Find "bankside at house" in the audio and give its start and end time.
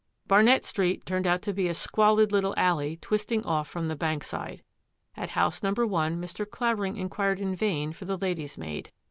3.95-5.61